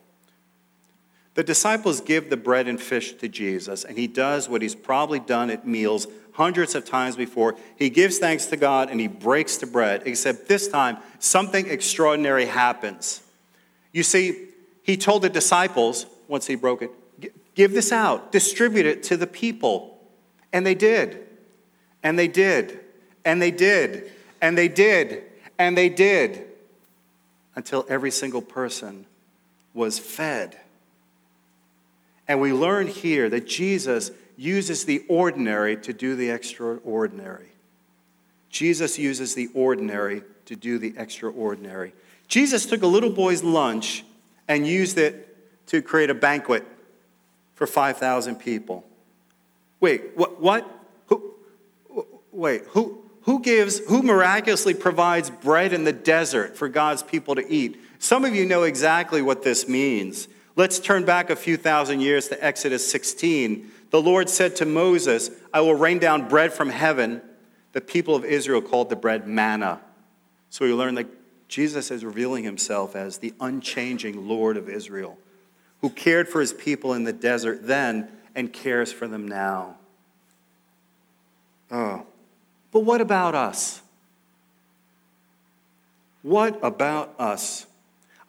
[1.33, 5.19] The disciples give the bread and fish to Jesus, and he does what he's probably
[5.19, 7.55] done at meals hundreds of times before.
[7.77, 12.45] He gives thanks to God and he breaks the bread, except this time something extraordinary
[12.45, 13.21] happens.
[13.91, 14.47] You see,
[14.83, 16.91] he told the disciples, once he broke it,
[17.55, 19.99] give this out, distribute it to the people.
[20.53, 21.27] And they did.
[22.03, 22.79] And they did.
[23.23, 24.11] And they did.
[24.41, 25.23] And they did.
[25.59, 26.47] And they did.
[27.55, 29.05] Until every single person
[29.73, 30.57] was fed.
[32.31, 37.49] And we learn here that Jesus uses the ordinary to do the extraordinary.
[38.49, 41.91] Jesus uses the ordinary to do the extraordinary.
[42.29, 44.05] Jesus took a little boy's lunch
[44.47, 46.65] and used it to create a banquet
[47.55, 48.85] for 5,000 people.
[49.81, 50.39] Wait, what?
[50.39, 50.65] what?
[51.07, 51.35] Who,
[52.31, 57.45] wait, who, who gives, who miraculously provides bread in the desert for God's people to
[57.51, 57.77] eat?
[57.99, 60.29] Some of you know exactly what this means.
[60.55, 63.71] Let's turn back a few thousand years to Exodus 16.
[63.89, 67.21] The Lord said to Moses, I will rain down bread from heaven.
[67.73, 69.81] The people of Israel called the bread manna.
[70.49, 71.07] So we learn that
[71.47, 75.17] Jesus is revealing himself as the unchanging Lord of Israel,
[75.81, 79.75] who cared for his people in the desert then and cares for them now.
[81.69, 82.05] Oh.
[82.71, 83.81] But what about us?
[86.21, 87.65] What about us?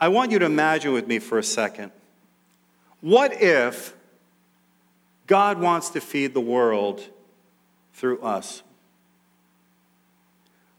[0.00, 1.92] I want you to imagine with me for a second.
[3.02, 3.94] What if
[5.26, 7.06] God wants to feed the world
[7.92, 8.62] through us?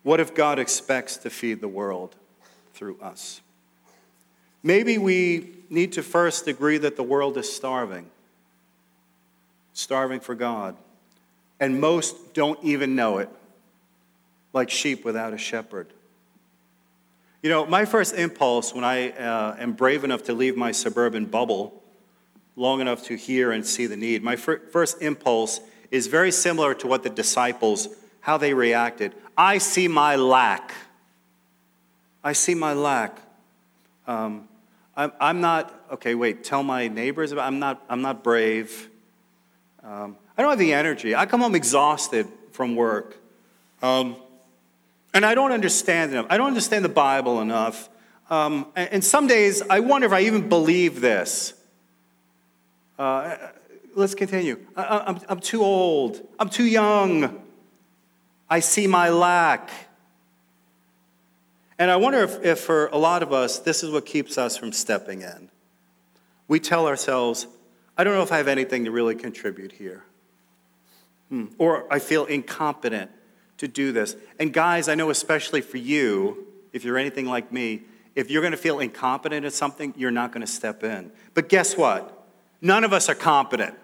[0.01, 2.15] What if God expects to feed the world
[2.73, 3.41] through us.
[4.61, 8.09] Maybe we need to first agree that the world is starving,
[9.73, 10.75] starving for God.
[11.59, 13.29] And most don't even know it,
[14.51, 15.87] like sheep without a shepherd.
[17.41, 21.25] You know, my first impulse when I uh, am brave enough to leave my suburban
[21.25, 21.82] bubble
[22.55, 25.59] long enough to hear and see the need, my fir- first impulse
[25.91, 27.87] is very similar to what the disciples,
[28.21, 29.13] how they reacted.
[29.37, 30.73] I see my lack.
[32.23, 33.19] I see my lack.
[34.07, 34.47] Um,
[34.95, 38.89] I'm, I'm, not, okay, wait, tell my neighbors about, I'm not, I'm not brave.
[39.83, 41.15] Um, I don't have the energy.
[41.15, 43.17] I come home exhausted from work.
[43.81, 44.15] Um,
[45.13, 46.27] and I don't understand enough.
[46.29, 47.89] I don't understand the Bible enough.
[48.29, 51.53] Um, and, and, some days I wonder if I even believe this.
[53.03, 53.35] Uh,
[53.95, 54.57] let's continue.
[54.77, 56.25] I, I'm, I'm too old.
[56.39, 57.41] I'm too young.
[58.49, 59.69] I see my lack.
[61.77, 64.55] And I wonder if, if for a lot of us, this is what keeps us
[64.55, 65.49] from stepping in.
[66.47, 67.45] We tell ourselves,
[67.97, 70.05] I don't know if I have anything to really contribute here.
[71.27, 71.47] Hmm.
[71.57, 73.11] Or I feel incompetent
[73.57, 74.15] to do this.
[74.39, 77.81] And guys, I know especially for you, if you're anything like me,
[78.15, 81.11] if you're going to feel incompetent at something, you're not going to step in.
[81.33, 82.21] But guess what?
[82.63, 83.75] None of us are competent.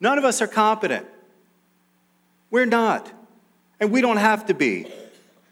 [0.00, 1.04] None of us are competent.
[2.48, 3.12] We're not.
[3.80, 4.86] And we don't have to be.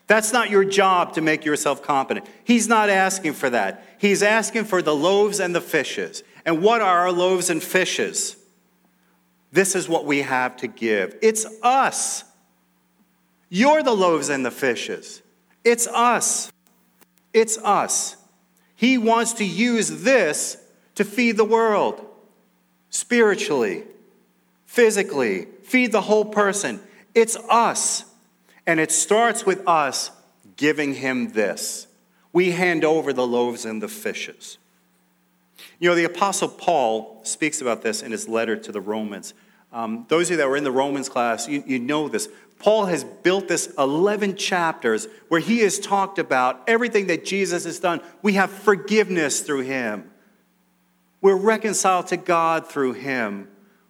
[0.06, 2.26] That's not your job to make yourself competent.
[2.44, 3.84] He's not asking for that.
[3.98, 6.22] He's asking for the loaves and the fishes.
[6.44, 8.36] And what are our loaves and fishes?
[9.50, 11.16] This is what we have to give.
[11.20, 12.22] It's us.
[13.48, 15.20] You're the loaves and the fishes.
[15.64, 16.52] It's us.
[17.32, 18.16] It's us.
[18.76, 20.58] He wants to use this
[20.96, 22.04] to feed the world
[22.90, 23.84] spiritually,
[24.66, 26.80] physically, feed the whole person.
[27.14, 28.04] It's us.
[28.66, 30.10] And it starts with us
[30.56, 31.86] giving him this.
[32.32, 34.58] We hand over the loaves and the fishes.
[35.78, 39.34] You know, the Apostle Paul speaks about this in his letter to the Romans.
[39.72, 42.28] Um, those of you that were in the Romans class, you, you know this.
[42.58, 47.78] Paul has built this 11 chapters where he has talked about everything that Jesus has
[47.78, 48.00] done.
[48.22, 50.10] We have forgiveness through him,
[51.26, 53.48] we're reconciled to God through him.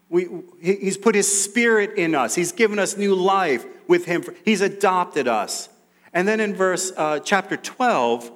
[0.09, 0.27] We,
[0.59, 2.35] he's put his spirit in us.
[2.35, 4.25] He's given us new life with him.
[4.43, 5.69] He's adopted us.
[6.15, 8.33] And then in verse uh, chapter 12,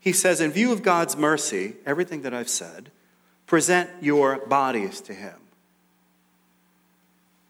[0.00, 2.90] he says, In view of God's mercy, everything that I've said,
[3.46, 5.36] present your bodies to him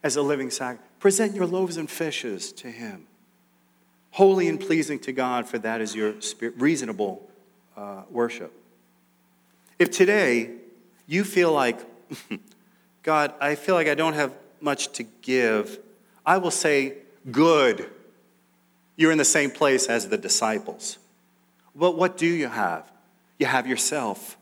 [0.02, 0.86] as a living sacrifice.
[1.00, 3.06] Present your loaves and fishes to him.
[4.10, 6.12] Holy and pleasing to God, for that is your
[6.58, 7.26] reasonable
[7.74, 8.52] uh, worship.
[9.78, 10.57] If today
[11.08, 11.80] you feel like,
[13.02, 15.80] God, I feel like I don't have much to give,
[16.24, 16.98] I will say,
[17.32, 17.90] good.
[18.96, 20.98] You're in the same place as the disciples.
[21.74, 22.90] But what do you have?
[23.38, 24.36] You have yourself.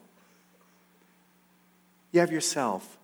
[2.12, 2.98] You have yourself.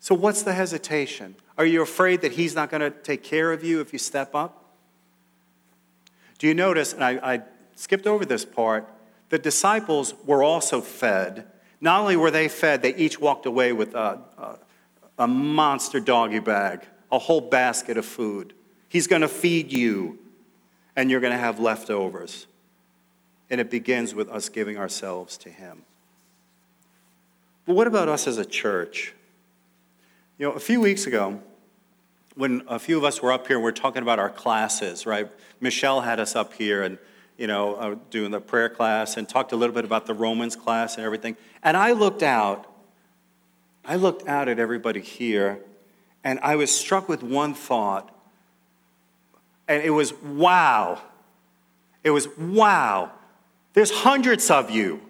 [0.00, 1.34] So, what's the hesitation?
[1.58, 4.34] Are you afraid that He's not going to take care of you if you step
[4.34, 4.64] up?
[6.38, 7.42] Do you notice, and I, I
[7.74, 8.88] skipped over this part,
[9.30, 11.46] the disciples were also fed.
[11.80, 14.58] Not only were they fed, they each walked away with a, a,
[15.18, 18.54] a monster doggy bag, a whole basket of food.
[18.88, 20.18] He's going to feed you,
[20.94, 22.46] and you're going to have leftovers.
[23.50, 25.82] And it begins with us giving ourselves to Him.
[27.66, 29.14] But what about us as a church?
[30.38, 31.40] You know, a few weeks ago,
[32.34, 35.30] when a few of us were up here we are talking about our classes, right?
[35.60, 36.98] Michelle had us up here and,
[37.36, 40.56] you know, uh, doing the prayer class and talked a little bit about the Romans
[40.56, 41.36] class and everything.
[41.62, 42.66] And I looked out,
[43.84, 45.60] I looked out at everybody here,
[46.24, 48.12] and I was struck with one thought.
[49.68, 51.00] And it was, wow.
[52.02, 53.12] It was, wow.
[53.74, 55.02] There's hundreds of you.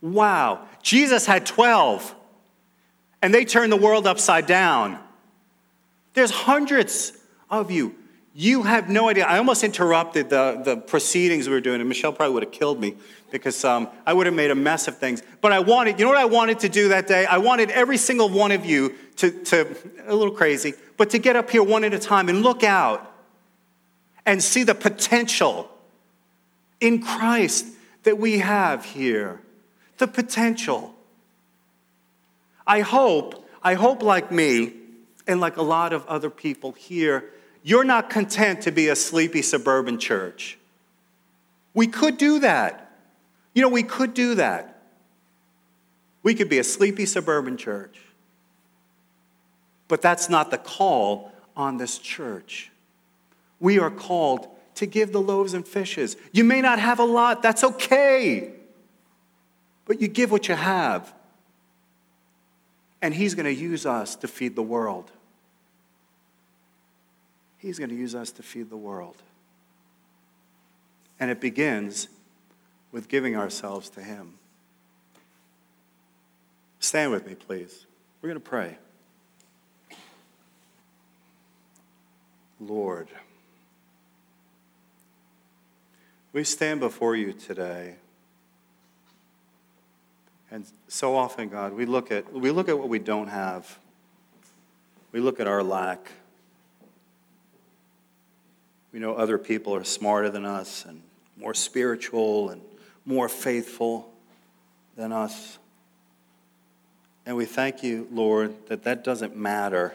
[0.00, 0.66] Wow.
[0.82, 2.14] Jesus had 12,
[3.22, 4.98] and they turned the world upside down.
[6.14, 7.12] There's hundreds
[7.50, 7.94] of you.
[8.32, 9.24] You have no idea.
[9.24, 12.80] I almost interrupted the, the proceedings we were doing, and Michelle probably would have killed
[12.80, 12.96] me
[13.30, 15.22] because um, I would have made a mess of things.
[15.40, 17.26] But I wanted, you know what I wanted to do that day?
[17.26, 19.76] I wanted every single one of you to, to
[20.06, 23.12] a little crazy, but to get up here one at a time and look out
[24.26, 25.68] and see the potential
[26.80, 27.66] in Christ
[28.04, 29.40] that we have here.
[29.98, 30.94] The potential.
[32.66, 34.72] I hope, I hope like me,
[35.26, 37.24] and like a lot of other people here,
[37.62, 40.58] you're not content to be a sleepy suburban church.
[41.74, 42.90] We could do that.
[43.54, 44.82] You know, we could do that.
[46.22, 47.98] We could be a sleepy suburban church.
[49.88, 52.70] But that's not the call on this church.
[53.58, 56.16] We are called to give the loaves and fishes.
[56.32, 58.52] You may not have a lot, that's okay.
[59.84, 61.12] But you give what you have.
[63.02, 65.10] And He's going to use us to feed the world.
[67.60, 69.16] He's going to use us to feed the world.
[71.20, 72.08] And it begins
[72.90, 74.34] with giving ourselves to Him.
[76.78, 77.86] Stand with me, please.
[78.20, 78.78] We're going to pray.
[82.58, 83.08] Lord,
[86.32, 87.96] we stand before you today.
[90.50, 93.78] And so often, God, we look at, we look at what we don't have.
[95.12, 96.10] We look at our lack.
[98.92, 101.02] We know other people are smarter than us and
[101.36, 102.60] more spiritual and
[103.04, 104.12] more faithful
[104.96, 105.58] than us.
[107.24, 109.94] And we thank you, Lord, that that doesn't matter.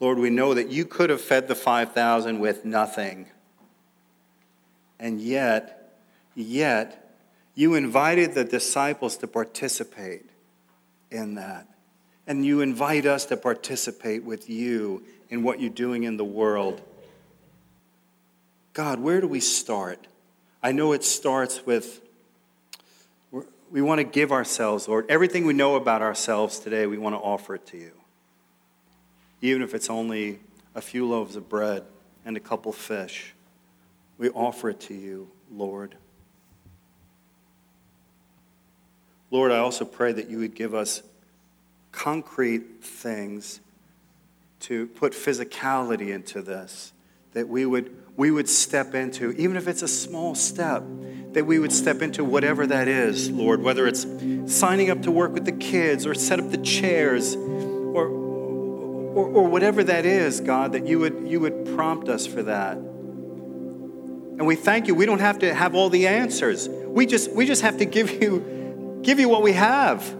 [0.00, 3.26] Lord, we know that you could have fed the 5,000 with nothing.
[5.00, 5.96] And yet,
[6.34, 7.14] yet,
[7.54, 10.30] you invited the disciples to participate
[11.10, 11.66] in that.
[12.28, 16.80] And you invite us to participate with you in what you're doing in the world.
[18.74, 20.06] God, where do we start?
[20.62, 22.02] I know it starts with
[23.70, 25.06] we want to give ourselves, Lord.
[25.08, 27.92] Everything we know about ourselves today, we want to offer it to you.
[29.40, 30.40] Even if it's only
[30.74, 31.84] a few loaves of bread
[32.24, 33.34] and a couple fish,
[34.16, 35.96] we offer it to you, Lord.
[39.30, 41.02] Lord, I also pray that you would give us
[41.98, 43.60] concrete things
[44.60, 46.92] to put physicality into this,
[47.32, 50.84] that we would, we would step into, even if it's a small step,
[51.32, 54.06] that we would step into whatever that is, Lord, whether it's
[54.46, 59.48] signing up to work with the kids or set up the chairs or, or, or
[59.48, 62.76] whatever that is, God, that you would, you would prompt us for that.
[62.76, 64.94] And we thank you.
[64.94, 66.68] We don't have to have all the answers.
[66.68, 70.14] We just, we just have to give you, give you what we have.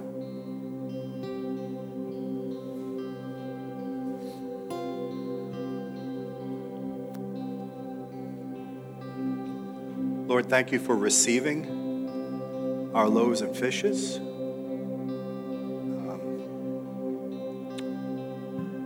[10.29, 14.19] Lord, thank you for receiving our loaves and fishes.
[14.19, 14.27] Um,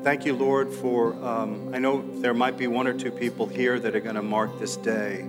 [0.05, 3.81] Thank you, Lord, for um, I know there might be one or two people here
[3.81, 5.27] that are going to mark this day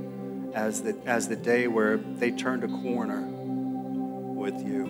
[0.54, 4.86] as the, as the day where they turned a corner with you.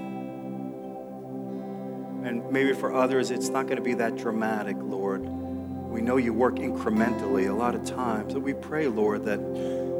[2.26, 5.22] And maybe for others, it's not going to be that dramatic, Lord.
[5.22, 9.40] We know you work incrementally a lot of times, but we pray, Lord, that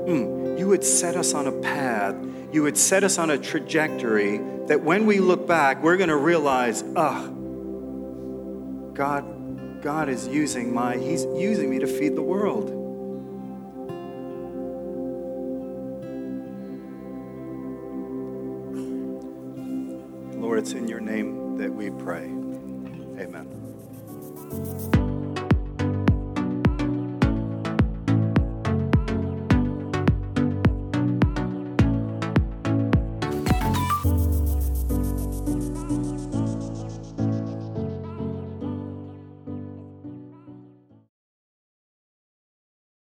[0.08, 2.16] mm, you would set us on a path,
[2.52, 6.16] you would set us on a trajectory that when we look back, we're going to
[6.16, 7.28] realize, ah,
[8.94, 12.70] God, God is using my, He's using me to feed the world.
[20.40, 22.26] Lord, it's in your name that we pray.
[23.20, 24.92] Amen.